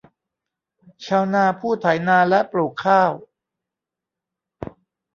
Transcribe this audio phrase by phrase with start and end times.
[1.05, 3.11] ชาวนาผู้ไถนาและปลูกข้าว